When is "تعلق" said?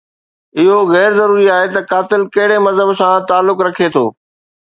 3.33-3.63